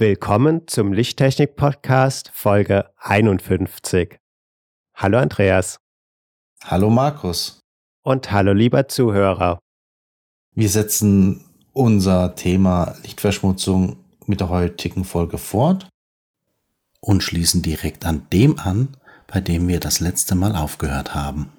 Willkommen 0.00 0.66
zum 0.66 0.94
Lichttechnik-Podcast 0.94 2.30
Folge 2.32 2.88
51. 2.96 4.18
Hallo 4.94 5.18
Andreas. 5.18 5.78
Hallo 6.64 6.88
Markus. 6.88 7.60
Und 8.02 8.32
hallo 8.32 8.54
lieber 8.54 8.88
Zuhörer. 8.88 9.58
Wir 10.54 10.70
setzen 10.70 11.44
unser 11.74 12.34
Thema 12.34 12.96
Lichtverschmutzung 13.02 14.02
mit 14.24 14.40
der 14.40 14.48
heutigen 14.48 15.04
Folge 15.04 15.36
fort 15.36 15.90
und 17.00 17.22
schließen 17.22 17.60
direkt 17.60 18.06
an 18.06 18.26
dem 18.32 18.58
an, 18.58 18.96
bei 19.26 19.42
dem 19.42 19.68
wir 19.68 19.80
das 19.80 20.00
letzte 20.00 20.34
Mal 20.34 20.56
aufgehört 20.56 21.14
haben. 21.14 21.52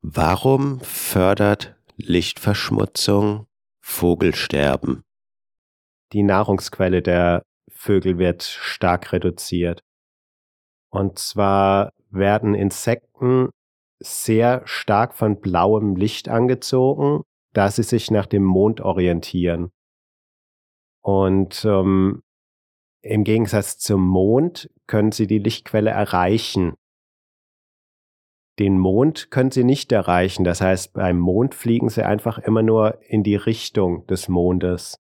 Warum 0.00 0.80
fördert 0.80 1.76
Lichtverschmutzung 1.98 3.44
Vogelsterben? 3.82 5.04
Die 6.12 6.22
Nahrungsquelle 6.22 7.02
der 7.02 7.42
Vögel 7.70 8.18
wird 8.18 8.42
stark 8.42 9.12
reduziert. 9.12 9.80
Und 10.90 11.18
zwar 11.18 11.92
werden 12.10 12.54
Insekten 12.54 13.50
sehr 14.00 14.62
stark 14.64 15.14
von 15.14 15.40
blauem 15.40 15.94
Licht 15.94 16.28
angezogen, 16.28 17.22
da 17.52 17.70
sie 17.70 17.82
sich 17.82 18.10
nach 18.10 18.26
dem 18.26 18.44
Mond 18.44 18.80
orientieren. 18.80 19.70
Und 21.02 21.64
ähm, 21.64 22.22
im 23.02 23.24
Gegensatz 23.24 23.78
zum 23.78 24.06
Mond 24.06 24.70
können 24.86 25.12
sie 25.12 25.26
die 25.26 25.38
Lichtquelle 25.38 25.90
erreichen. 25.90 26.74
Den 28.58 28.78
Mond 28.78 29.30
können 29.30 29.50
sie 29.50 29.64
nicht 29.64 29.90
erreichen. 29.90 30.44
Das 30.44 30.60
heißt, 30.60 30.92
beim 30.92 31.18
Mond 31.18 31.54
fliegen 31.54 31.88
sie 31.88 32.04
einfach 32.04 32.38
immer 32.38 32.62
nur 32.62 33.00
in 33.02 33.22
die 33.22 33.36
Richtung 33.36 34.06
des 34.06 34.28
Mondes. 34.28 34.96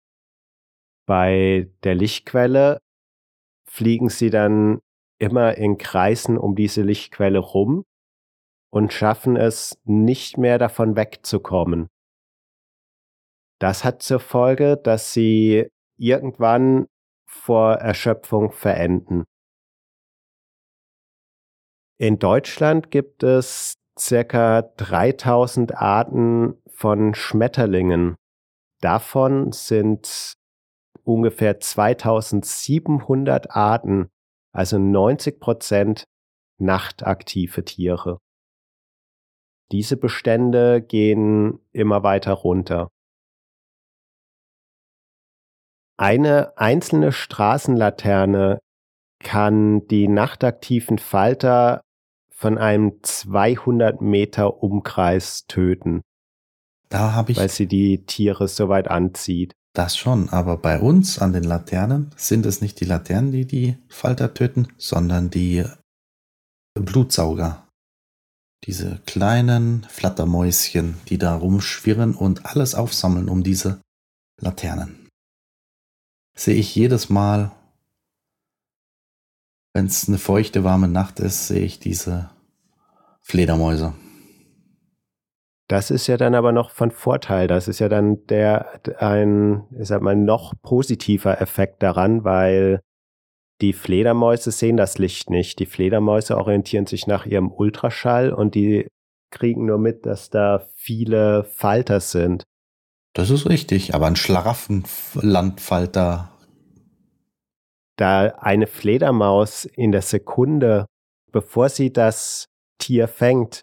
Bei 1.06 1.70
der 1.84 1.94
Lichtquelle 1.94 2.80
fliegen 3.68 4.08
sie 4.08 4.30
dann 4.30 4.80
immer 5.18 5.56
in 5.56 5.78
Kreisen 5.78 6.36
um 6.36 6.54
diese 6.54 6.82
Lichtquelle 6.82 7.38
rum 7.38 7.84
und 8.70 8.92
schaffen 8.92 9.36
es 9.36 9.78
nicht 9.84 10.36
mehr 10.36 10.58
davon 10.58 10.96
wegzukommen. 10.96 11.88
Das 13.58 13.84
hat 13.84 14.02
zur 14.02 14.20
Folge, 14.20 14.76
dass 14.76 15.12
sie 15.12 15.68
irgendwann 15.96 16.86
vor 17.26 17.74
Erschöpfung 17.74 18.50
verenden. 18.50 19.24
In 21.98 22.18
Deutschland 22.18 22.90
gibt 22.90 23.22
es 23.22 23.74
circa 23.98 24.62
3000 24.62 25.74
Arten 25.74 26.60
von 26.68 27.14
Schmetterlingen. 27.14 28.16
Davon 28.82 29.52
sind 29.52 30.34
ungefähr 31.06 31.60
2700 31.60 33.50
Arten, 33.52 34.08
also 34.52 34.78
90 34.78 35.40
Prozent 35.40 36.04
nachtaktive 36.58 37.64
Tiere. 37.64 38.18
Diese 39.72 39.96
Bestände 39.96 40.82
gehen 40.82 41.58
immer 41.72 42.02
weiter 42.02 42.32
runter. 42.32 42.88
Eine 45.98 46.56
einzelne 46.58 47.10
Straßenlaterne 47.12 48.58
kann 49.18 49.86
die 49.88 50.08
nachtaktiven 50.08 50.98
Falter 50.98 51.80
von 52.30 52.58
einem 52.58 53.02
200 53.02 54.02
Meter 54.02 54.62
Umkreis 54.62 55.46
töten. 55.46 56.02
Da 56.90 57.12
habe 57.12 57.32
ich. 57.32 57.38
Weil 57.38 57.48
sie 57.48 57.66
die 57.66 58.04
Tiere 58.04 58.46
so 58.46 58.68
weit 58.68 58.88
anzieht. 58.88 59.54
Das 59.76 59.94
schon, 59.94 60.30
aber 60.30 60.56
bei 60.56 60.80
uns 60.80 61.18
an 61.18 61.34
den 61.34 61.44
Laternen 61.44 62.10
sind 62.16 62.46
es 62.46 62.62
nicht 62.62 62.80
die 62.80 62.86
Laternen, 62.86 63.30
die 63.30 63.44
die 63.44 63.76
Falter 63.88 64.32
töten, 64.32 64.68
sondern 64.78 65.28
die 65.28 65.66
Blutsauger. 66.72 67.68
Diese 68.64 69.00
kleinen 69.04 69.84
Flattermäuschen, 69.90 70.96
die 71.10 71.18
da 71.18 71.36
rumschwirren 71.36 72.14
und 72.14 72.46
alles 72.46 72.74
aufsammeln 72.74 73.28
um 73.28 73.42
diese 73.42 73.82
Laternen. 74.40 75.10
Sehe 76.34 76.54
ich 76.54 76.74
jedes 76.74 77.10
Mal, 77.10 77.52
wenn 79.74 79.84
es 79.84 80.08
eine 80.08 80.16
feuchte, 80.16 80.64
warme 80.64 80.88
Nacht 80.88 81.20
ist, 81.20 81.48
sehe 81.48 81.60
ich 81.66 81.80
diese 81.80 82.30
Fledermäuse. 83.20 83.92
Das 85.68 85.90
ist 85.90 86.06
ja 86.06 86.16
dann 86.16 86.36
aber 86.36 86.52
noch 86.52 86.70
von 86.70 86.92
Vorteil. 86.92 87.48
Das 87.48 87.66
ist 87.66 87.80
ja 87.80 87.88
dann 87.88 88.24
der 88.26 88.80
ein, 88.98 89.64
ich 89.78 89.88
sag 89.88 90.00
mal, 90.00 90.14
noch 90.14 90.54
positiver 90.62 91.40
Effekt 91.40 91.82
daran, 91.82 92.22
weil 92.24 92.80
die 93.60 93.72
Fledermäuse 93.72 94.52
sehen 94.52 94.76
das 94.76 94.98
Licht 94.98 95.30
nicht. 95.30 95.58
Die 95.58 95.66
Fledermäuse 95.66 96.36
orientieren 96.36 96.86
sich 96.86 97.08
nach 97.08 97.26
ihrem 97.26 97.50
Ultraschall 97.50 98.32
und 98.32 98.54
die 98.54 98.86
kriegen 99.30 99.66
nur 99.66 99.78
mit, 99.78 100.06
dass 100.06 100.30
da 100.30 100.68
viele 100.74 101.42
Falter 101.44 102.00
sind. 102.00 102.44
Das 103.12 103.30
ist 103.30 103.48
richtig, 103.48 103.94
aber 103.94 104.06
ein 104.06 104.16
Schlaraffenlandfalter. 104.16 106.32
Da 107.96 108.26
eine 108.38 108.66
Fledermaus 108.66 109.64
in 109.64 109.90
der 109.90 110.02
Sekunde, 110.02 110.84
bevor 111.32 111.70
sie 111.70 111.92
das 111.92 112.44
Tier 112.78 113.08
fängt, 113.08 113.62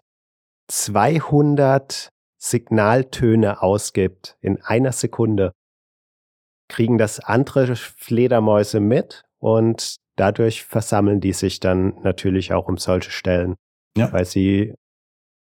200 0.68 2.08
Signaltöne 2.38 3.62
ausgibt 3.62 4.36
in 4.40 4.60
einer 4.62 4.92
Sekunde, 4.92 5.52
kriegen 6.68 6.98
das 6.98 7.20
andere 7.20 7.76
Fledermäuse 7.76 8.80
mit 8.80 9.24
und 9.38 9.96
dadurch 10.16 10.64
versammeln 10.64 11.20
die 11.20 11.32
sich 11.32 11.60
dann 11.60 12.00
natürlich 12.02 12.52
auch 12.52 12.68
um 12.68 12.76
solche 12.76 13.10
Stellen, 13.10 13.56
ja. 13.96 14.12
weil 14.12 14.24
sie 14.24 14.74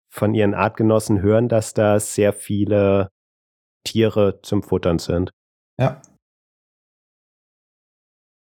von 0.10 0.34
ihren 0.34 0.54
Artgenossen 0.54 1.22
hören, 1.22 1.50
dass 1.50 1.74
da 1.74 2.00
sehr 2.00 2.34
viele 2.34 3.10
Tiere 3.84 4.42
zum 4.42 4.64
Futtern 4.64 5.00
sind. 5.00 5.32
Ja. 5.80 6.02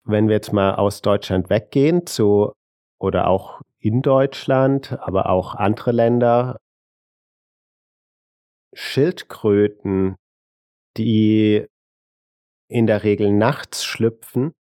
Wenn 0.03 0.27
wir 0.27 0.35
jetzt 0.35 0.51
mal 0.51 0.75
aus 0.75 1.01
Deutschland 1.01 1.49
weggehen 1.49 2.07
zu 2.07 2.53
oder 2.99 3.27
auch 3.27 3.61
in 3.81 4.01
Deutschland, 4.01 4.93
aber 4.93 5.29
auch 5.29 5.55
andere 5.55 5.91
Länder 5.91 6.57
Schildkröten, 8.73 10.15
die 10.97 11.65
in 12.69 12.87
der 12.87 13.03
Regel 13.03 13.33
nachts 13.33 13.83
schlüpfen, 13.83 14.53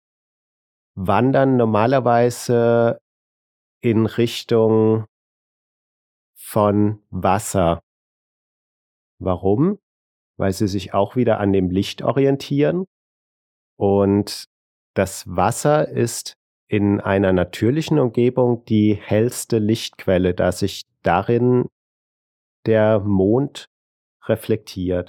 wandern 0.94 1.56
normalerweise 1.56 2.98
in 3.82 4.06
Richtung 4.06 5.04
von 6.36 7.02
Wasser. 7.10 7.80
Warum? 9.20 9.78
Weil 10.38 10.52
sie 10.52 10.68
sich 10.68 10.94
auch 10.94 11.16
wieder 11.16 11.40
an 11.40 11.52
dem 11.52 11.70
Licht 11.70 12.02
orientieren. 12.02 12.86
Und 13.76 14.44
das 14.94 15.26
Wasser 15.26 15.88
ist 15.88 16.34
in 16.68 17.00
einer 17.00 17.32
natürlichen 17.32 17.98
Umgebung 17.98 18.64
die 18.66 18.94
hellste 18.94 19.58
Lichtquelle, 19.58 20.34
da 20.34 20.52
sich 20.52 20.84
darin 21.02 21.66
der 22.66 23.00
Mond 23.00 23.66
reflektiert. 24.26 25.08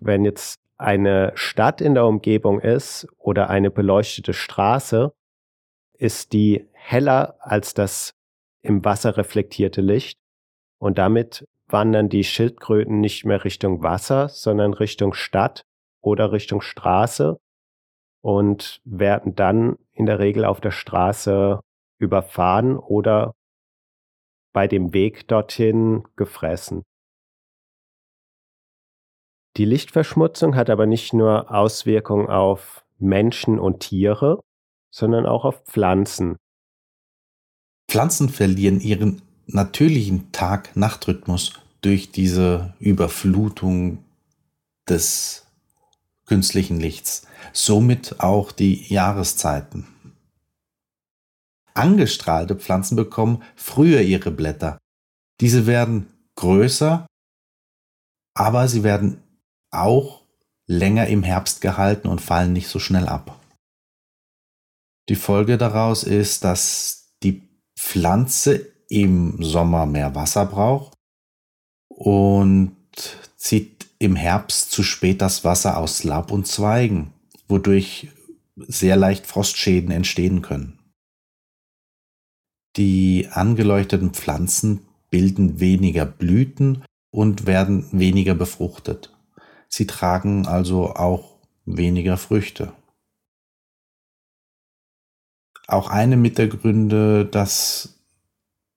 Wenn 0.00 0.24
jetzt 0.24 0.60
eine 0.76 1.32
Stadt 1.34 1.80
in 1.80 1.94
der 1.94 2.06
Umgebung 2.06 2.60
ist 2.60 3.08
oder 3.18 3.50
eine 3.50 3.72
beleuchtete 3.72 4.32
Straße, 4.32 5.12
ist 5.94 6.32
die 6.32 6.68
heller 6.72 7.36
als 7.40 7.74
das 7.74 8.12
im 8.62 8.84
Wasser 8.84 9.16
reflektierte 9.16 9.80
Licht 9.80 10.18
und 10.78 10.98
damit 10.98 11.44
wandern 11.66 12.08
die 12.08 12.22
Schildkröten 12.22 13.00
nicht 13.00 13.24
mehr 13.24 13.44
Richtung 13.44 13.82
Wasser, 13.82 14.28
sondern 14.28 14.72
Richtung 14.72 15.12
Stadt 15.14 15.62
oder 16.00 16.30
Richtung 16.30 16.60
Straße 16.60 17.38
und 18.22 18.80
werden 18.84 19.34
dann 19.34 19.76
in 19.92 20.06
der 20.06 20.18
Regel 20.18 20.44
auf 20.44 20.60
der 20.60 20.70
Straße 20.70 21.60
überfahren 21.98 22.76
oder 22.76 23.34
bei 24.52 24.66
dem 24.66 24.92
Weg 24.92 25.28
dorthin 25.28 26.04
gefressen. 26.16 26.82
Die 29.56 29.64
Lichtverschmutzung 29.64 30.54
hat 30.54 30.70
aber 30.70 30.86
nicht 30.86 31.12
nur 31.12 31.52
Auswirkungen 31.52 32.28
auf 32.28 32.84
Menschen 32.98 33.58
und 33.58 33.80
Tiere, 33.80 34.40
sondern 34.90 35.26
auch 35.26 35.44
auf 35.44 35.64
Pflanzen. 35.64 36.36
Pflanzen 37.90 38.28
verlieren 38.28 38.80
ihren 38.80 39.22
natürlichen 39.46 40.30
Tag-Nacht-Rhythmus 40.32 41.54
durch 41.80 42.12
diese 42.12 42.74
Überflutung 42.78 44.04
des 44.88 45.47
künstlichen 46.28 46.78
Lichts, 46.78 47.26
somit 47.52 48.20
auch 48.20 48.52
die 48.52 48.86
Jahreszeiten. 48.92 49.86
Angestrahlte 51.74 52.54
Pflanzen 52.54 52.96
bekommen 52.96 53.42
früher 53.56 54.02
ihre 54.02 54.30
Blätter. 54.30 54.78
Diese 55.40 55.66
werden 55.66 56.12
größer, 56.36 57.06
aber 58.34 58.68
sie 58.68 58.82
werden 58.82 59.22
auch 59.70 60.22
länger 60.66 61.06
im 61.06 61.22
Herbst 61.22 61.60
gehalten 61.60 62.08
und 62.08 62.20
fallen 62.20 62.52
nicht 62.52 62.68
so 62.68 62.78
schnell 62.78 63.08
ab. 63.08 63.40
Die 65.08 65.16
Folge 65.16 65.56
daraus 65.56 66.04
ist, 66.04 66.44
dass 66.44 67.14
die 67.22 67.48
Pflanze 67.78 68.66
im 68.88 69.42
Sommer 69.42 69.86
mehr 69.86 70.14
Wasser 70.14 70.46
braucht 70.46 70.94
und 71.88 72.76
zieht 73.36 73.77
im 73.98 74.16
Herbst 74.16 74.70
zu 74.70 74.82
spät 74.82 75.20
das 75.20 75.44
Wasser 75.44 75.76
aus 75.76 76.04
Laub 76.04 76.30
und 76.30 76.46
Zweigen, 76.46 77.12
wodurch 77.48 78.08
sehr 78.56 78.96
leicht 78.96 79.26
Frostschäden 79.26 79.90
entstehen 79.90 80.42
können. 80.42 80.78
Die 82.76 83.28
angeleuchteten 83.30 84.12
Pflanzen 84.12 84.86
bilden 85.10 85.58
weniger 85.58 86.06
Blüten 86.06 86.84
und 87.10 87.46
werden 87.46 87.86
weniger 87.92 88.34
befruchtet. 88.34 89.16
Sie 89.68 89.86
tragen 89.86 90.46
also 90.46 90.94
auch 90.94 91.38
weniger 91.64 92.16
Früchte. 92.16 92.72
Auch 95.66 95.90
eine 95.90 96.16
mit 96.16 96.38
der 96.38 96.48
Gründe, 96.48 97.26
dass 97.26 97.98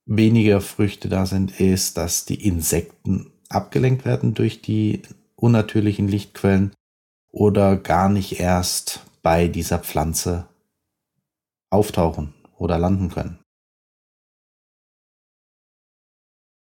weniger 0.05 0.61
Früchte 0.61 1.07
da 1.07 1.25
sind, 1.25 1.59
ist, 1.59 1.97
dass 1.97 2.25
die 2.25 2.45
Insekten 2.45 3.30
abgelenkt 3.53 4.05
werden 4.05 4.33
durch 4.33 4.61
die 4.61 5.01
unnatürlichen 5.35 6.07
Lichtquellen 6.07 6.73
oder 7.31 7.77
gar 7.77 8.09
nicht 8.09 8.39
erst 8.39 9.05
bei 9.21 9.47
dieser 9.47 9.79
Pflanze 9.79 10.47
auftauchen 11.69 12.33
oder 12.57 12.77
landen 12.77 13.09
können. 13.09 13.39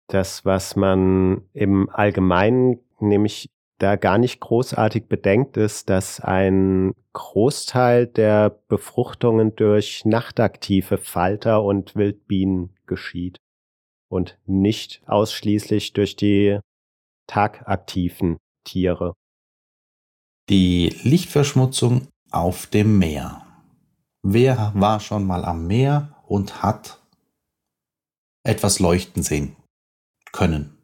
Das, 0.08 0.46
was 0.46 0.76
man 0.76 1.42
im 1.54 1.90
Allgemeinen 1.90 2.80
nämlich 3.00 3.50
da 3.80 3.98
gar 3.98 4.18
nicht 4.18 4.40
großartig 4.40 5.08
bedenkt, 5.08 5.58
ist, 5.58 5.90
dass 5.90 6.22
ein 6.22 6.94
Großteil 7.14 8.08
der 8.08 8.50
Befruchtungen 8.68 9.56
durch 9.56 10.06
nachtaktive 10.06 10.98
Falter 10.98 11.64
und 11.64 11.96
Wildbienen 11.96 12.76
geschieht 12.86 13.40
und 14.10 14.38
nicht 14.46 15.02
ausschließlich 15.08 15.94
durch 15.94 16.16
die 16.16 16.60
tagaktiven 17.28 18.38
Tiere. 18.64 19.14
Die 20.50 20.90
Lichtverschmutzung 21.04 22.08
auf 22.32 22.68
dem 22.68 23.00
Meer. 23.00 23.46
Wer 24.22 24.72
war 24.76 25.00
schon 25.00 25.26
mal 25.26 25.46
am 25.46 25.68
Meer 25.68 26.16
und 26.28 26.62
hat 26.62 27.02
etwas 28.44 28.80
leuchten 28.80 29.24
sehen 29.24 29.56
können? 30.32 30.75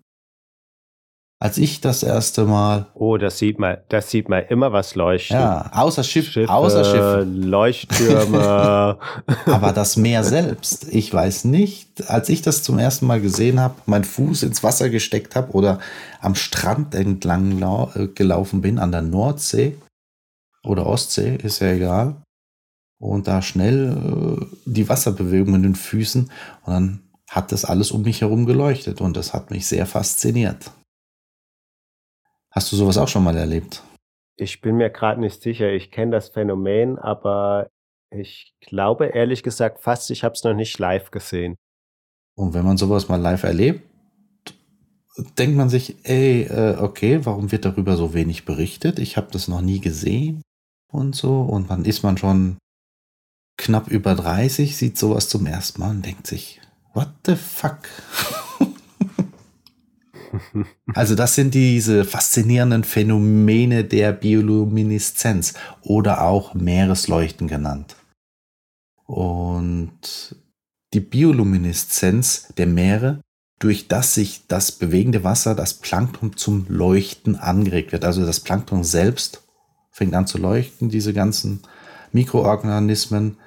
Als 1.41 1.57
ich 1.57 1.81
das 1.81 2.03
erste 2.03 2.45
Mal. 2.45 2.85
Oh, 2.93 3.17
das 3.17 3.39
sieht 3.39 3.57
man, 3.57 3.77
das 3.89 4.11
sieht 4.11 4.29
man 4.29 4.43
immer 4.45 4.73
was 4.73 4.93
leuchten. 4.93 5.38
Ja, 5.38 5.71
außer 5.73 6.03
Schiff, 6.03 6.29
Schiffe, 6.29 6.53
außer 6.53 6.83
Schiffe. 6.83 7.27
Leuchttürme. 7.27 8.99
Aber 9.47 9.73
das 9.73 9.97
Meer 9.97 10.23
selbst, 10.23 10.93
ich 10.93 11.11
weiß 11.11 11.45
nicht, 11.45 12.07
als 12.07 12.29
ich 12.29 12.43
das 12.43 12.61
zum 12.61 12.77
ersten 12.77 13.07
Mal 13.07 13.21
gesehen 13.21 13.59
habe, 13.59 13.73
meinen 13.88 14.03
Fuß 14.03 14.43
ins 14.43 14.61
Wasser 14.61 14.91
gesteckt 14.91 15.35
habe 15.35 15.51
oder 15.53 15.79
am 16.19 16.35
Strand 16.35 16.93
entlang 16.93 17.59
äh, 17.95 18.07
gelaufen 18.09 18.61
bin, 18.61 18.77
an 18.77 18.91
der 18.91 19.01
Nordsee 19.01 19.77
oder 20.63 20.85
Ostsee, 20.85 21.38
ist 21.41 21.59
ja 21.59 21.71
egal. 21.71 22.17
Und 22.99 23.27
da 23.27 23.41
schnell 23.41 23.97
äh, 24.39 24.45
die 24.65 24.88
Wasserbewegung 24.88 25.55
in 25.55 25.63
den 25.63 25.75
Füßen 25.75 26.29
und 26.65 26.71
dann 26.71 26.99
hat 27.31 27.51
das 27.51 27.65
alles 27.65 27.89
um 27.89 28.03
mich 28.03 28.21
herum 28.21 28.45
geleuchtet 28.45 29.01
und 29.01 29.17
das 29.17 29.33
hat 29.33 29.49
mich 29.49 29.65
sehr 29.65 29.88
fasziniert. 29.88 30.69
Hast 32.51 32.71
du 32.71 32.75
sowas 32.75 32.98
auch 32.98 33.07
schon 33.07 33.24
mal 33.24 33.38
erlebt? 33.38 33.83
Ich 34.36 34.62
bin 34.62 34.75
mir 34.75 34.89
gerade 34.89 35.21
nicht 35.21 35.42
sicher. 35.42 35.71
Ich 35.71 35.92
kenne 35.92 36.12
das 36.12 36.30
Phänomen, 36.30 37.00
aber 37.00 37.69
ich 38.09 38.53
glaube 38.59 39.07
ehrlich 39.07 39.44
gesagt 39.44 39.80
fast, 39.80 40.12
ich 40.12 40.24
habe 40.24 40.33
es 40.33 40.44
noch 40.44 40.53
nicht 40.53 40.77
live 40.77 41.12
gesehen. 41.12 41.56
Und 42.36 42.53
wenn 42.53 42.65
man 42.65 42.77
sowas 42.77 43.07
mal 43.07 43.21
live 43.21 43.44
erlebt, 43.44 43.88
denkt 45.38 45.56
man 45.56 45.69
sich, 45.69 45.95
ey, 46.03 46.44
äh, 46.44 46.77
okay, 46.77 47.25
warum 47.25 47.51
wird 47.51 47.65
darüber 47.65 47.95
so 47.95 48.13
wenig 48.13 48.45
berichtet? 48.45 49.00
Ich 49.00 49.18
habe 49.18 49.27
das 49.31 49.48
noch 49.48 49.62
nie 49.62 49.80
gesehen 49.80 50.42
und 50.92 51.15
so. 51.15 51.42
Und 51.42 51.69
dann 51.69 51.86
ist 51.86 52.03
man 52.03 52.18
schon 52.18 52.57
knapp 53.57 53.88
über 53.88 54.15
30, 54.15 54.75
sieht 54.75 54.98
sowas 54.98 55.30
zum 55.30 55.45
ersten 55.45 55.81
Mal 55.81 55.92
und 55.92 56.06
denkt 56.06 56.27
sich, 56.27 56.62
what 56.94 57.09
the 57.25 57.36
fuck? 57.36 57.80
Also 60.93 61.15
das 61.15 61.35
sind 61.35 61.53
diese 61.53 62.05
faszinierenden 62.05 62.83
Phänomene 62.83 63.83
der 63.83 64.11
Biolumineszenz 64.11 65.53
oder 65.81 66.21
auch 66.21 66.53
Meeresleuchten 66.53 67.47
genannt. 67.47 67.95
Und 69.05 70.35
die 70.93 70.99
Biolumineszenz 70.99 72.53
der 72.57 72.67
Meere, 72.67 73.21
durch 73.59 73.87
das 73.87 74.15
sich 74.15 74.47
das 74.47 74.71
bewegende 74.71 75.23
Wasser, 75.23 75.53
das 75.55 75.75
Plankton 75.75 76.35
zum 76.35 76.65
Leuchten 76.67 77.35
angeregt 77.35 77.91
wird. 77.91 78.05
Also 78.05 78.25
das 78.25 78.39
Plankton 78.39 78.83
selbst 78.83 79.43
fängt 79.91 80.15
an 80.15 80.27
zu 80.27 80.37
leuchten, 80.37 80.89
diese 80.89 81.13
ganzen 81.13 81.61
Mikroorganismen 82.11 83.37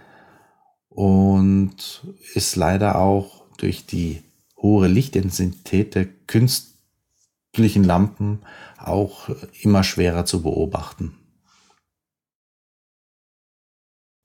und 0.89 2.07
ist 2.35 2.57
leider 2.57 2.99
auch 2.99 3.45
durch 3.57 3.87
die 3.87 4.23
hohe 4.57 4.87
Lichtintensität 4.87 5.95
der 5.95 6.07
Künst 6.27 6.74
künstlichen 7.55 7.85
Lampen 7.85 8.43
auch 8.79 9.29
immer 9.63 9.85
schwerer 9.85 10.27
zu 10.27 10.43
beobachten. 10.43 11.15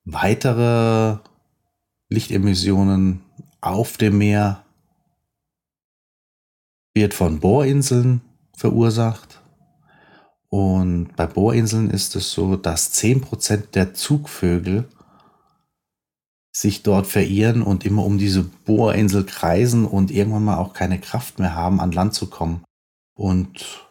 Weitere 0.03 1.19
Lichtemissionen 2.09 3.21
auf 3.62 3.98
dem 3.98 4.17
Meer 4.17 4.65
wird 6.95 7.13
von 7.13 7.39
Bohrinseln 7.39 8.21
verursacht. 8.57 9.39
Und 10.50 11.15
bei 11.15 11.27
Bohrinseln 11.27 11.91
ist 11.91 12.15
es 12.15 12.31
so, 12.31 12.55
dass 12.55 12.91
10% 12.95 13.71
der 13.74 13.93
Zugvögel 13.93 14.89
sich 16.51 16.81
dort 16.81 17.05
verirren 17.05 17.62
und 17.62 17.86
immer 17.86 18.03
um 18.03 18.17
diese 18.17 18.43
Bohrinsel 18.43 19.24
kreisen 19.24 19.86
und 19.86 20.09
irgendwann 20.09 20.45
mal 20.45 20.57
auch 20.57 20.74
keine 20.74 21.00
Kraft 21.00 21.38
mehr 21.38 21.53
haben, 21.53 21.79
an 21.79 21.91
Land 21.91 22.15
zu 22.15 22.27
kommen 22.27 22.63
und 23.19 23.85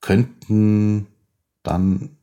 könnten 0.00 1.06
dann 1.62 2.16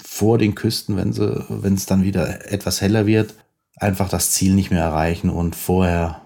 vor 0.00 0.38
den 0.38 0.54
Küsten, 0.54 0.96
wenn 0.96 1.12
sie, 1.12 1.44
wenn 1.48 1.74
es 1.74 1.86
dann 1.86 2.04
wieder 2.04 2.52
etwas 2.52 2.80
heller 2.80 3.06
wird, 3.06 3.34
einfach 3.74 4.08
das 4.08 4.30
Ziel 4.30 4.54
nicht 4.54 4.70
mehr 4.70 4.82
erreichen 4.82 5.28
und 5.28 5.56
vorher 5.56 6.22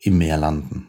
im 0.00 0.18
Meer 0.18 0.36
landen. 0.36 0.88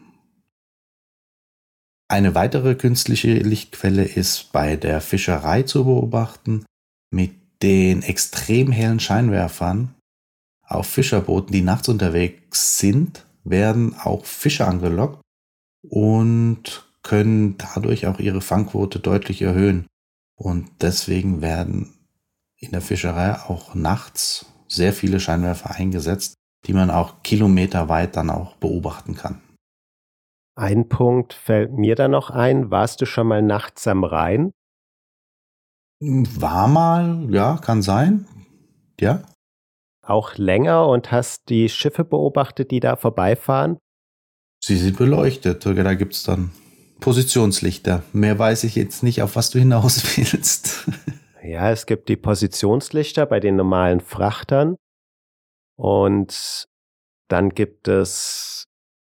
Eine 2.08 2.34
weitere 2.34 2.74
künstliche 2.74 3.34
Lichtquelle 3.34 4.04
ist 4.04 4.50
bei 4.50 4.74
der 4.74 5.00
Fischerei 5.00 5.62
zu 5.62 5.84
beobachten. 5.84 6.64
Mit 7.12 7.62
den 7.62 8.02
extrem 8.02 8.72
hellen 8.72 8.98
Scheinwerfern 8.98 9.94
auf 10.62 10.88
Fischerbooten, 10.88 11.52
die 11.52 11.62
nachts 11.62 11.88
unterwegs 11.88 12.78
sind, 12.78 13.24
werden 13.44 13.94
auch 13.94 14.24
Fische 14.24 14.66
angelockt 14.66 15.20
und 15.88 16.85
können 17.06 17.56
dadurch 17.56 18.06
auch 18.08 18.18
ihre 18.18 18.40
Fangquote 18.40 18.98
deutlich 18.98 19.40
erhöhen. 19.40 19.86
Und 20.34 20.68
deswegen 20.82 21.40
werden 21.40 21.94
in 22.58 22.72
der 22.72 22.80
Fischerei 22.80 23.34
auch 23.34 23.74
nachts 23.74 24.52
sehr 24.66 24.92
viele 24.92 25.20
Scheinwerfer 25.20 25.70
eingesetzt, 25.76 26.34
die 26.66 26.72
man 26.72 26.90
auch 26.90 27.22
kilometerweit 27.22 28.16
dann 28.16 28.28
auch 28.28 28.56
beobachten 28.56 29.14
kann. 29.14 29.40
Ein 30.56 30.88
Punkt 30.88 31.32
fällt 31.32 31.72
mir 31.72 31.94
da 31.94 32.08
noch 32.08 32.30
ein. 32.30 32.70
Warst 32.72 33.00
du 33.00 33.06
schon 33.06 33.28
mal 33.28 33.42
nachts 33.42 33.86
am 33.86 34.02
Rhein? 34.02 34.50
War 36.00 36.66
mal, 36.66 37.28
ja, 37.30 37.58
kann 37.58 37.82
sein. 37.82 38.26
Ja. 38.98 39.22
Auch 40.02 40.36
länger 40.36 40.88
und 40.88 41.12
hast 41.12 41.50
die 41.50 41.68
Schiffe 41.68 42.04
beobachtet, 42.04 42.72
die 42.72 42.80
da 42.80 42.96
vorbeifahren? 42.96 43.78
Sie 44.60 44.76
sind 44.76 44.96
beleuchtet. 44.96 45.64
Da 45.64 45.94
gibt 45.94 46.14
es 46.14 46.24
dann 46.24 46.50
Positionslichter. 47.00 48.02
Mehr 48.12 48.38
weiß 48.38 48.64
ich 48.64 48.74
jetzt 48.74 49.02
nicht, 49.02 49.22
auf 49.22 49.36
was 49.36 49.50
du 49.50 49.58
hinaus 49.58 50.02
willst. 50.16 50.88
Ja, 51.42 51.70
es 51.70 51.86
gibt 51.86 52.08
die 52.08 52.16
Positionslichter 52.16 53.26
bei 53.26 53.40
den 53.40 53.56
normalen 53.56 54.00
Frachtern. 54.00 54.76
Und 55.76 56.66
dann 57.28 57.50
gibt 57.50 57.88
es 57.88 58.66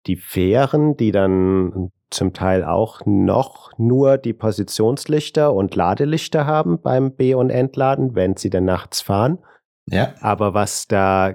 die 0.07 0.17
Fähren, 0.17 0.97
die 0.97 1.13
dann 1.13 1.91
zum 2.11 2.33
Teil 2.33 2.65
auch 2.65 3.03
noch 3.07 3.71
nur 3.79 4.19
die 4.19 4.33
Positionslichter 4.33 5.53
und 5.55 5.75
Ladelichter 5.75 6.47
haben 6.47 6.81
beim 6.81 7.13
B- 7.15 7.35
und 7.35 7.51
Entladen, 7.51 8.15
wenn 8.15 8.37
sie 8.37 8.51
dann 8.51 8.65
nachts 8.65 9.01
fahren. 9.01 9.39
Ja. 9.87 10.15
Aber 10.21 10.55
was 10.55 10.89
da 10.89 11.35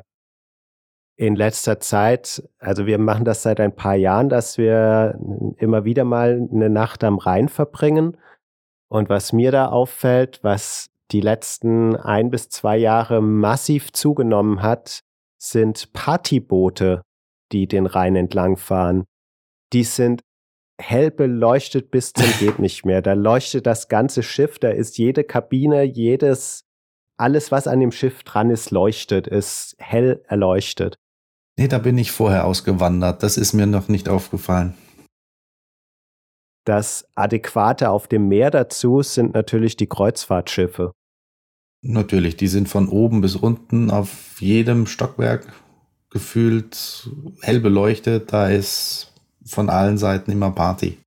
in 1.17 1.35
letzter 1.35 1.79
Zeit, 1.79 2.43
also 2.59 2.85
wir 2.85 2.97
machen 2.97 3.25
das 3.25 3.43
seit 3.43 3.59
ein 3.59 3.75
paar 3.75 3.95
Jahren, 3.95 4.29
dass 4.29 4.57
wir 4.57 5.17
immer 5.57 5.85
wieder 5.85 6.03
mal 6.03 6.47
eine 6.51 6.69
Nacht 6.69 7.03
am 7.03 7.17
Rhein 7.17 7.47
verbringen. 7.47 8.17
Und 8.89 9.09
was 9.09 9.31
mir 9.31 9.51
da 9.51 9.67
auffällt, 9.67 10.39
was 10.43 10.89
die 11.11 11.21
letzten 11.21 11.95
ein 11.95 12.31
bis 12.31 12.49
zwei 12.49 12.77
Jahre 12.77 13.21
massiv 13.21 13.93
zugenommen 13.93 14.61
hat, 14.61 14.99
sind 15.37 15.93
Partyboote, 15.93 17.01
die 17.51 17.67
den 17.67 17.85
Rhein 17.85 18.15
entlang 18.15 18.57
fahren. 18.57 19.05
Die 19.71 19.83
sind 19.83 20.21
hell 20.77 21.11
beleuchtet 21.11 21.91
bis 21.91 22.11
zum 22.11 22.27
geht 22.39 22.59
nicht 22.59 22.85
mehr. 22.85 23.01
Da 23.01 23.13
leuchtet 23.13 23.65
das 23.65 23.87
ganze 23.87 24.23
Schiff, 24.23 24.59
da 24.59 24.69
ist 24.69 24.97
jede 24.97 25.23
Kabine, 25.23 25.83
jedes, 25.83 26.65
alles, 27.17 27.51
was 27.51 27.67
an 27.67 27.79
dem 27.79 27.91
Schiff 27.91 28.23
dran 28.23 28.49
ist, 28.49 28.71
leuchtet, 28.71 29.27
ist 29.27 29.75
hell 29.77 30.21
erleuchtet. 30.27 30.97
Nee, 31.57 31.67
da 31.67 31.77
bin 31.77 31.97
ich 31.97 32.11
vorher 32.11 32.45
ausgewandert. 32.45 33.23
Das 33.23 33.37
ist 33.37 33.53
mir 33.53 33.65
noch 33.65 33.87
nicht 33.87 34.09
aufgefallen. 34.09 34.73
Das 36.65 37.07
Adäquate 37.15 37.91
auf 37.91 38.07
dem 38.07 38.27
Meer 38.27 38.51
dazu 38.51 39.01
sind 39.01 39.33
natürlich 39.33 39.77
die 39.77 39.87
Kreuzfahrtschiffe. 39.87 40.91
Natürlich, 41.83 42.35
die 42.35 42.47
sind 42.47 42.67
von 42.67 42.89
oben 42.89 43.21
bis 43.21 43.35
unten 43.35 43.91
auf 43.91 44.41
jedem 44.41 44.87
Stockwerk 44.87 45.53
gefühlt 46.09 47.09
hell 47.41 47.59
beleuchtet. 47.59 48.33
Da 48.33 48.49
ist 48.49 49.13
von 49.45 49.69
allen 49.69 49.99
Seiten 49.99 50.31
immer 50.31 50.51
Party. 50.51 50.97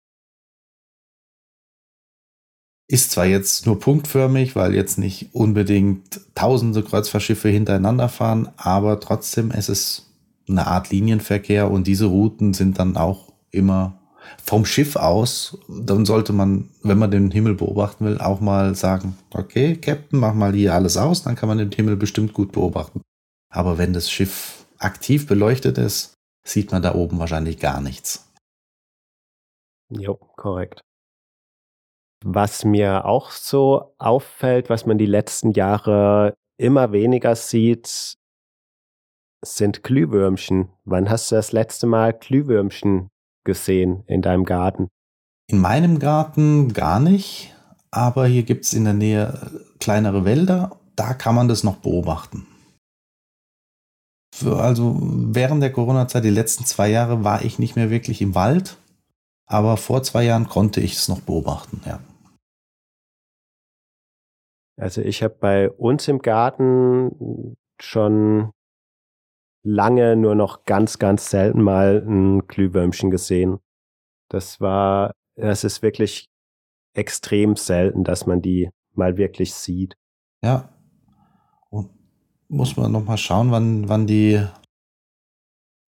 Ist 2.90 3.10
zwar 3.10 3.26
jetzt 3.26 3.66
nur 3.66 3.80
punktförmig, 3.80 4.54
weil 4.54 4.74
jetzt 4.74 4.96
nicht 4.96 5.34
unbedingt 5.34 6.20
tausende 6.34 6.82
Kreuzfahrtschiffe 6.82 7.48
hintereinander 7.48 8.08
fahren, 8.08 8.48
aber 8.56 9.00
trotzdem 9.00 9.50
ist 9.50 9.68
es 9.68 10.07
eine 10.48 10.66
Art 10.66 10.90
Linienverkehr 10.90 11.70
und 11.70 11.86
diese 11.86 12.06
Routen 12.06 12.54
sind 12.54 12.78
dann 12.78 12.96
auch 12.96 13.32
immer 13.50 13.98
vom 14.42 14.64
Schiff 14.64 14.96
aus. 14.96 15.58
Dann 15.68 16.04
sollte 16.04 16.32
man, 16.32 16.68
wenn 16.82 16.98
man 16.98 17.10
den 17.10 17.30
Himmel 17.30 17.54
beobachten 17.54 18.04
will, 18.04 18.18
auch 18.18 18.40
mal 18.40 18.74
sagen, 18.74 19.16
okay, 19.32 19.76
Captain, 19.76 20.18
mach 20.18 20.34
mal 20.34 20.52
hier 20.52 20.74
alles 20.74 20.96
aus, 20.96 21.22
dann 21.22 21.36
kann 21.36 21.48
man 21.48 21.58
den 21.58 21.72
Himmel 21.72 21.96
bestimmt 21.96 22.32
gut 22.32 22.52
beobachten. 22.52 23.02
Aber 23.50 23.78
wenn 23.78 23.92
das 23.92 24.10
Schiff 24.10 24.66
aktiv 24.78 25.26
beleuchtet 25.26 25.78
ist, 25.78 26.14
sieht 26.46 26.72
man 26.72 26.82
da 26.82 26.94
oben 26.94 27.18
wahrscheinlich 27.18 27.58
gar 27.58 27.80
nichts. 27.80 28.30
Jo, 29.90 30.14
korrekt. 30.36 30.80
Was 32.24 32.64
mir 32.64 33.04
auch 33.04 33.30
so 33.30 33.94
auffällt, 33.98 34.70
was 34.70 34.86
man 34.86 34.98
die 34.98 35.06
letzten 35.06 35.52
Jahre 35.52 36.34
immer 36.58 36.92
weniger 36.92 37.36
sieht, 37.36 38.17
sind 39.44 39.82
Glühwürmchen. 39.82 40.68
Wann 40.84 41.08
hast 41.08 41.30
du 41.30 41.36
das 41.36 41.52
letzte 41.52 41.86
Mal 41.86 42.12
Glühwürmchen 42.12 43.10
gesehen 43.44 44.04
in 44.06 44.22
deinem 44.22 44.44
Garten? 44.44 44.88
In 45.50 45.58
meinem 45.58 45.98
Garten 45.98 46.72
gar 46.72 47.00
nicht, 47.00 47.54
aber 47.90 48.26
hier 48.26 48.42
gibt 48.42 48.64
es 48.64 48.74
in 48.74 48.84
der 48.84 48.94
Nähe 48.94 49.64
kleinere 49.80 50.24
Wälder, 50.24 50.78
da 50.96 51.14
kann 51.14 51.34
man 51.34 51.48
das 51.48 51.64
noch 51.64 51.76
beobachten. 51.76 52.46
Für, 54.34 54.60
also 54.60 54.98
während 55.00 55.62
der 55.62 55.72
Corona-Zeit, 55.72 56.24
die 56.24 56.30
letzten 56.30 56.64
zwei 56.64 56.90
Jahre, 56.90 57.24
war 57.24 57.44
ich 57.44 57.58
nicht 57.58 57.76
mehr 57.76 57.90
wirklich 57.90 58.20
im 58.20 58.34
Wald. 58.34 58.76
Aber 59.46 59.78
vor 59.78 60.02
zwei 60.02 60.24
Jahren 60.24 60.48
konnte 60.48 60.80
ich 60.80 60.94
es 60.94 61.08
noch 61.08 61.20
beobachten, 61.20 61.80
ja. 61.86 62.00
Also 64.78 65.00
ich 65.00 65.22
habe 65.22 65.34
bei 65.40 65.70
uns 65.70 66.06
im 66.06 66.20
Garten 66.20 67.56
schon 67.80 68.52
lange 69.62 70.16
nur 70.16 70.34
noch 70.34 70.64
ganz, 70.64 70.98
ganz 70.98 71.30
selten 71.30 71.62
mal 71.62 72.04
ein 72.06 72.46
Glühwürmchen 72.46 73.10
gesehen. 73.10 73.58
Das 74.28 74.60
war, 74.60 75.12
das 75.36 75.64
ist 75.64 75.82
wirklich 75.82 76.26
extrem 76.94 77.56
selten, 77.56 78.04
dass 78.04 78.26
man 78.26 78.42
die 78.42 78.70
mal 78.94 79.16
wirklich 79.16 79.54
sieht. 79.54 79.94
Ja. 80.42 80.68
Und 81.70 81.90
muss 82.48 82.76
man 82.76 82.92
noch 82.92 83.04
mal 83.04 83.16
schauen, 83.16 83.50
wann, 83.50 83.88
wann 83.88 84.06
die 84.06 84.44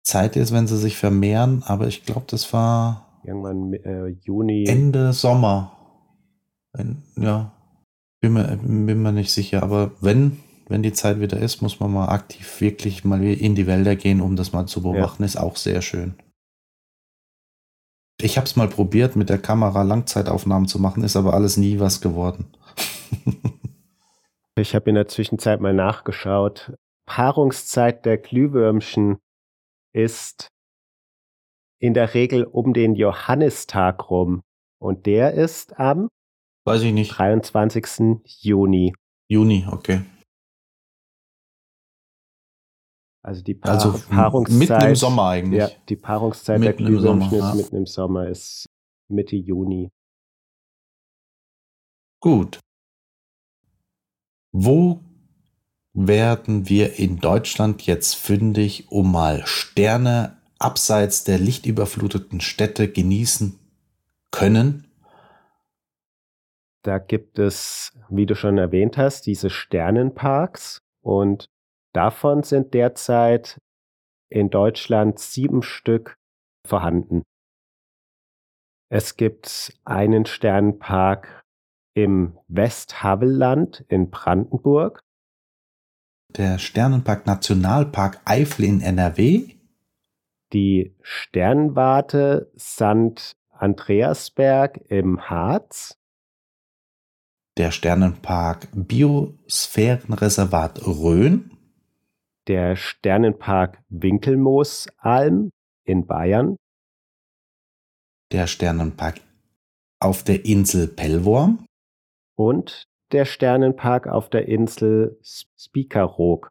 Zeit 0.04 0.36
ist, 0.36 0.54
wenn 0.54 0.68
sie 0.68 0.78
sich 0.78 0.98
vermehren. 0.98 1.64
Aber 1.66 1.88
ich 1.88 2.06
glaube, 2.06 2.26
das 2.28 2.52
war 2.54 3.10
Irgendwann 3.24 3.74
äh, 3.74 4.08
Juni. 4.08 4.66
Ende 4.66 5.14
Sommer. 5.14 5.76
Wenn, 6.74 7.04
ja, 7.18 7.52
bin 8.22 8.34
mir, 8.34 8.58
bin 8.58 9.02
mir 9.02 9.12
nicht 9.12 9.32
sicher. 9.32 9.64
Aber 9.64 9.92
wenn, 10.02 10.40
wenn 10.70 10.84
die 10.84 10.94
Zeit 10.94 11.20
wieder 11.20 11.38
ist, 11.38 11.62
muss 11.62 11.80
man 11.80 11.92
mal 11.92 12.10
aktiv 12.10 12.62
wirklich 12.62 13.04
mal 13.04 13.24
in 13.24 13.56
die 13.56 13.68
Wälder 13.68 13.96
gehen, 13.96 14.22
um 14.22 14.36
das 14.36 14.54
mal 14.54 14.68
zu 14.68 14.84
beobachten. 14.84 15.24
Ja. 15.24 15.26
Ist 15.26 15.36
auch 15.36 15.56
sehr 15.56 15.82
schön. 15.82 16.16
Ich 18.22 18.38
habe 18.38 18.46
es 18.46 18.56
mal 18.56 18.68
probiert, 18.68 19.16
mit 19.16 19.30
der 19.30 19.40
Kamera 19.40 19.82
Langzeitaufnahmen 19.82 20.68
zu 20.68 20.80
machen, 20.80 21.04
ist 21.04 21.16
aber 21.16 21.34
alles 21.34 21.58
nie 21.58 21.80
was 21.80 22.02
geworden. 22.02 22.52
ich 24.56 24.76
habe 24.76 24.90
in 24.90 24.96
der 24.96 25.08
Zwischenzeit 25.08 25.62
mal 25.62 25.74
nachgeschaut. 25.74 26.74
Paarungszeit 27.06 28.06
der 28.06 28.18
Glühwürmchen 28.18 29.18
ist 29.94 30.50
in 31.80 31.94
der 31.94 32.14
Regel 32.14 32.44
um 32.44 32.74
den 32.74 32.94
Johannistag 32.94 34.10
rum. 34.10 34.42
Und 34.80 35.06
der 35.06 35.34
ist 35.34 35.80
am 35.80 36.10
Weiß 36.66 36.84
ich 36.84 36.94
nicht. 36.94 37.18
23. 37.18 38.22
Juni. 38.26 38.94
Juni, 39.28 39.66
okay. 39.72 40.02
Also 43.30 43.44
die 43.44 43.54
pa 43.54 43.74
also 43.74 43.94
Paarungszeit. 44.10 44.58
Mitten 44.58 44.88
im 44.88 44.96
Sommer 44.96 45.28
eigentlich. 45.30 45.60
Ja, 45.60 45.70
die 45.88 45.96
Paarungszeit 45.96 46.60
mitten 46.60 46.78
der 46.78 46.88
Glühwürmchen 46.88 47.38
ja. 47.38 47.54
mitten 47.54 47.76
im 47.76 47.86
Sommer 47.86 48.28
ist 48.28 48.66
Mitte 49.08 49.36
Juni. 49.36 49.92
Gut. 52.20 52.60
Wo 54.52 55.02
werden 55.94 56.70
wir 56.70 56.98
in 56.98 57.20
Deutschland 57.20 57.84
jetzt 57.84 58.16
fündig, 58.16 58.92
um 58.92 59.12
mal 59.12 59.46
Sterne 59.46 60.42
abseits 60.58 61.24
der 61.24 61.38
lichtüberfluteten 61.38 62.42
Städte 62.42 62.92
genießen 62.92 63.60
können? 64.32 64.88
Da 66.82 66.98
gibt 66.98 67.38
es, 67.38 67.94
wie 68.10 68.26
du 68.26 68.34
schon 68.34 68.58
erwähnt 68.58 68.98
hast, 68.98 69.28
diese 69.28 69.52
Sternenparks 69.52 70.82
und 71.04 71.48
davon 71.94 72.44
sind 72.44 72.74
derzeit 72.74 73.58
in 74.30 74.50
Deutschland 74.50 75.20
sieben 75.20 75.64
Stück 75.64 76.16
vorhanden. 76.66 77.24
Es 78.92 79.18
gibt 79.18 79.78
einen 79.86 80.26
Sternenpark 80.26 81.44
im 81.96 82.38
Westhavelland 82.48 83.86
in 83.88 84.10
Brandenburg. 84.10 85.02
Der 86.36 86.60
Sternenpark 86.60 87.26
Nationalpark 87.26 88.22
Eifel 88.26 88.66
in 88.66 88.82
NRW 88.82 89.60
die 90.54 90.96
Sternwarte 91.02 92.52
St. 92.58 93.34
Andreasberg 93.52 94.80
im 94.90 95.30
Harz. 95.30 95.98
Der 97.58 97.72
Sternenpark 97.72 98.68
Biosphärenreservat 98.74 100.86
Rhön. 100.86 101.58
Der 102.50 102.76
Sternenpark 102.76 103.78
Winkelmoosalm 103.90 105.52
in 105.86 106.08
Bayern. 106.08 106.56
Der 108.32 108.48
Sternenpark 108.48 109.22
auf 110.00 110.24
der 110.24 110.46
Insel 110.46 110.88
Pellworm. 110.88 111.64
Und 112.36 112.86
der 113.12 113.26
Sternenpark 113.26 114.08
auf 114.08 114.32
der 114.32 114.48
Insel 114.48 115.20
Spikerok. 115.60 116.50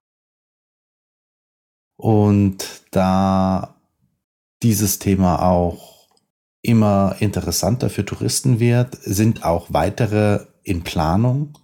Und 1.97 2.85
da 2.93 3.75
dieses 4.63 5.01
Thema 5.01 5.43
auch 5.43 6.07
immer 6.63 7.17
interessanter 7.19 7.91
für 7.91 8.05
Touristen 8.05 8.61
wird, 8.61 8.95
sind 8.95 9.45
auch 9.45 9.73
weitere 9.73 10.47
in 10.63 10.85
Planung 10.85 11.59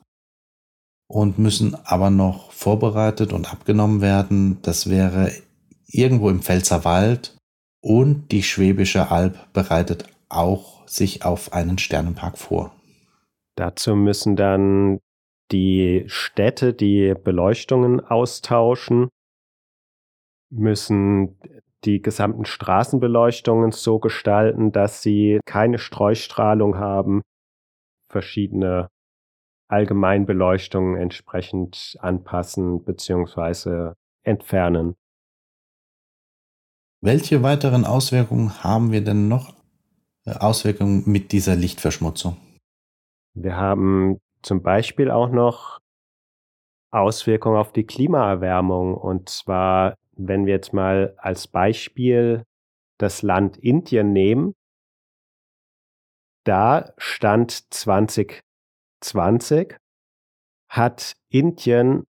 und 1.07 1.38
müssen 1.38 1.76
aber 1.85 2.11
noch 2.11 2.44
vorbereitet 2.55 3.33
und 3.33 3.53
abgenommen 3.53 4.01
werden. 4.01 4.59
Das 4.63 4.89
wäre 4.89 5.33
irgendwo 5.87 6.31
im 6.31 6.41
Pfälzerwald 6.41 7.37
Und 7.81 8.33
die 8.33 8.43
Schwäbische 8.43 9.11
Alb 9.11 9.53
bereitet 9.53 10.07
auch 10.31 10.89
sich 10.89 11.25
auf 11.25 11.53
einen 11.53 11.77
Sternenpark 11.77 12.39
vor. 12.39 12.75
Dazu 13.57 13.95
müssen 13.95 14.37
dann 14.37 15.01
die 15.53 16.05
Städte 16.07 16.73
die 16.73 17.15
Beleuchtungen 17.15 18.01
austauschen, 18.01 19.09
müssen 20.51 21.39
die 21.85 22.01
gesamten 22.01 22.47
Straßenbeleuchtungen 22.47 23.71
so 23.71 23.99
gestalten, 23.99 24.73
dass 24.73 25.03
sie 25.03 25.41
keine 25.45 25.79
Streustrahlung 25.79 26.79
haben, 26.79 27.21
verschiedene 28.09 28.89
Allgemeinbeleuchtungen 29.75 30.97
entsprechend 30.97 31.97
anpassen 32.00 32.85
bzw. 32.85 33.95
entfernen. 34.23 34.95
Welche 37.00 37.43
weiteren 37.43 37.85
Auswirkungen 37.85 38.62
haben 38.62 38.93
wir 38.93 39.02
denn 39.02 39.28
noch? 39.28 39.54
Äh, 40.25 40.37
Auswirkungen 40.38 41.02
mit 41.07 41.33
dieser 41.33 41.57
Lichtverschmutzung? 41.57 42.37
Wir 43.35 43.57
haben 43.57 44.21
zum 44.43 44.62
Beispiel 44.62 45.11
auch 45.11 45.31
noch 45.31 45.81
Auswirkungen 46.93 47.57
auf 47.59 47.73
die 47.73 47.85
Klimaerwärmung. 47.85 48.95
Und 48.95 49.28
zwar, 49.28 49.97
wenn 50.12 50.47
wir 50.47 50.54
jetzt 50.54 50.73
mal 50.73 51.14
als 51.19 51.49
Beispiel 51.49 52.45
das 52.99 53.23
Land 53.23 53.57
Indien 53.57 54.12
nehmen, 54.12 54.54
da 56.45 56.93
stand 56.97 57.73
2020, 59.05 59.77
hat 60.71 61.15
Indien 61.31 62.05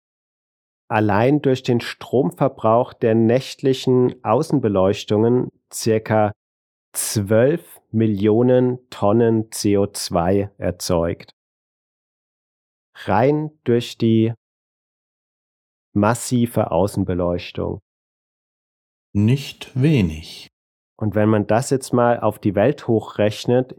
allein 0.89 1.43
durch 1.43 1.63
den 1.63 1.81
Stromverbrauch 1.81 2.93
der 2.93 3.15
nächtlichen 3.15 4.23
Außenbeleuchtungen 4.25 5.51
circa 5.73 6.33
12 6.95 7.81
Millionen 7.91 8.89
Tonnen 8.91 9.51
CO2 9.51 10.51
erzeugt. 10.59 11.33
Rein 12.97 13.51
durch 13.65 13.99
die 13.99 14.33
massive 15.95 16.71
Außenbeleuchtung. 16.71 17.81
Nicht 19.13 19.81
wenig. 19.81 20.49
Und 20.97 21.15
wenn 21.15 21.29
man 21.29 21.47
das 21.47 21.71
jetzt 21.71 21.93
mal 21.93 22.21
auf 22.21 22.39
die 22.39 22.55
Welt 22.55 22.87
hochrechnet, 22.87 23.77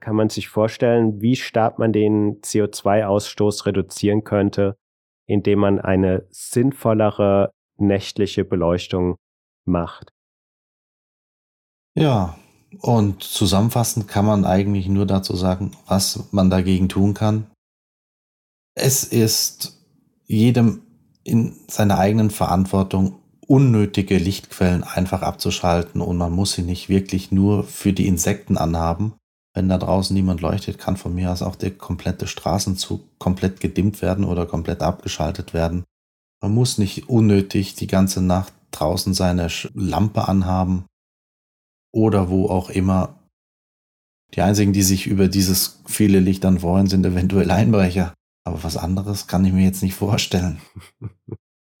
kann 0.00 0.16
man 0.16 0.28
sich 0.28 0.48
vorstellen, 0.48 1.20
wie 1.20 1.36
stark 1.36 1.78
man 1.78 1.92
den 1.92 2.40
CO2-Ausstoß 2.40 3.66
reduzieren 3.66 4.24
könnte, 4.24 4.76
indem 5.26 5.60
man 5.60 5.80
eine 5.80 6.26
sinnvollere 6.30 7.50
nächtliche 7.76 8.44
Beleuchtung 8.44 9.16
macht. 9.64 10.10
Ja, 11.96 12.36
und 12.80 13.22
zusammenfassend 13.22 14.08
kann 14.08 14.24
man 14.24 14.44
eigentlich 14.44 14.88
nur 14.88 15.06
dazu 15.06 15.36
sagen, 15.36 15.72
was 15.86 16.32
man 16.32 16.50
dagegen 16.50 16.88
tun 16.88 17.14
kann. 17.14 17.46
Es 18.74 19.04
ist 19.04 19.80
jedem 20.26 20.82
in 21.22 21.56
seiner 21.68 21.98
eigenen 21.98 22.30
Verantwortung, 22.30 23.20
unnötige 23.46 24.18
Lichtquellen 24.18 24.84
einfach 24.84 25.22
abzuschalten 25.22 26.00
und 26.00 26.16
man 26.16 26.32
muss 26.32 26.52
sie 26.52 26.62
nicht 26.62 26.88
wirklich 26.88 27.30
nur 27.30 27.64
für 27.64 27.92
die 27.92 28.06
Insekten 28.06 28.56
anhaben. 28.56 29.14
Wenn 29.54 29.68
da 29.68 29.78
draußen 29.78 30.12
niemand 30.14 30.40
leuchtet, 30.40 30.78
kann 30.78 30.96
von 30.96 31.14
mir 31.14 31.30
aus 31.30 31.40
auch 31.40 31.54
der 31.54 31.70
komplette 31.70 32.26
Straßenzug 32.26 33.18
komplett 33.18 33.60
gedimmt 33.60 34.02
werden 34.02 34.24
oder 34.24 34.46
komplett 34.46 34.82
abgeschaltet 34.82 35.54
werden. 35.54 35.84
Man 36.42 36.52
muss 36.52 36.76
nicht 36.76 37.08
unnötig 37.08 37.76
die 37.76 37.86
ganze 37.86 38.20
Nacht 38.20 38.52
draußen 38.72 39.14
seine 39.14 39.48
Lampe 39.72 40.26
anhaben 40.26 40.86
oder 41.92 42.28
wo 42.28 42.48
auch 42.48 42.68
immer. 42.68 43.20
Die 44.34 44.42
einzigen, 44.42 44.72
die 44.72 44.82
sich 44.82 45.06
über 45.06 45.28
dieses 45.28 45.80
viele 45.86 46.18
Licht 46.18 46.42
dann 46.42 46.58
freuen, 46.58 46.88
sind 46.88 47.06
eventuell 47.06 47.52
Einbrecher. 47.52 48.12
Aber 48.44 48.64
was 48.64 48.76
anderes 48.76 49.28
kann 49.28 49.44
ich 49.44 49.52
mir 49.52 49.64
jetzt 49.64 49.82
nicht 49.82 49.94
vorstellen. 49.94 50.60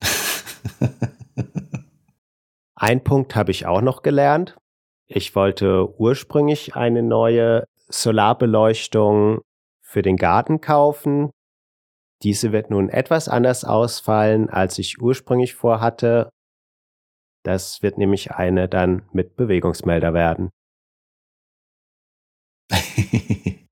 Ein 2.76 3.02
Punkt 3.02 3.34
habe 3.34 3.50
ich 3.50 3.66
auch 3.66 3.80
noch 3.80 4.02
gelernt. 4.02 4.56
Ich 5.06 5.34
wollte 5.34 5.98
ursprünglich 5.98 6.76
eine 6.76 7.02
neue 7.02 7.64
Solarbeleuchtung 7.88 9.42
für 9.82 10.02
den 10.02 10.16
Garten 10.16 10.60
kaufen. 10.60 11.30
Diese 12.22 12.52
wird 12.52 12.70
nun 12.70 12.88
etwas 12.88 13.28
anders 13.28 13.64
ausfallen, 13.64 14.48
als 14.48 14.78
ich 14.78 15.00
ursprünglich 15.00 15.54
vorhatte. 15.54 16.30
Das 17.44 17.82
wird 17.82 17.98
nämlich 17.98 18.32
eine 18.32 18.68
dann 18.68 19.02
mit 19.12 19.36
Bewegungsmelder 19.36 20.14
werden. 20.14 20.48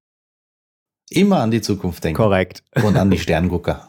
Immer 1.10 1.40
an 1.40 1.50
die 1.50 1.62
Zukunft 1.62 2.04
denken. 2.04 2.16
Korrekt. 2.16 2.62
Und 2.84 2.96
an 2.96 3.10
die 3.10 3.18
Sterngucker. 3.18 3.88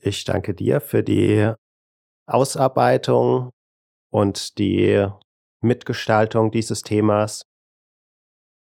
ich 0.00 0.24
danke 0.24 0.54
dir 0.54 0.80
für 0.80 1.04
die 1.04 1.52
Ausarbeitung 2.26 3.50
und 4.14 4.58
die 4.58 5.08
Mitgestaltung 5.60 6.52
dieses 6.52 6.82
Themas. 6.82 7.46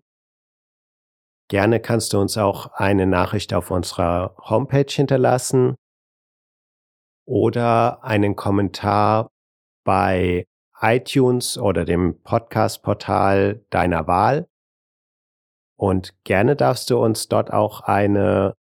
Gerne 1.48 1.80
kannst 1.80 2.12
du 2.12 2.20
uns 2.20 2.38
auch 2.38 2.72
eine 2.72 3.06
Nachricht 3.06 3.54
auf 3.54 3.70
unserer 3.70 4.34
Homepage 4.38 4.86
hinterlassen 4.88 5.76
oder 7.24 8.04
einen 8.04 8.36
Kommentar 8.36 9.30
bei 9.84 10.46
iTunes 10.80 11.58
oder 11.58 11.84
dem 11.84 12.22
Podcast-Portal 12.22 13.64
deiner 13.70 14.06
Wahl. 14.06 14.48
Und 15.76 16.14
gerne 16.24 16.56
darfst 16.56 16.90
du 16.90 16.98
uns 16.98 17.28
dort 17.28 17.52
auch 17.52 17.82
eine 17.82 18.54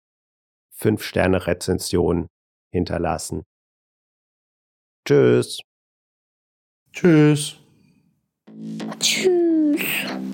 5-Sterne-Rezension 0.79 2.29
hinterlassen. 2.72 3.44
Tschüss. 5.07 5.61
Tschüss. 6.92 7.57
Tschüss. 8.98 10.32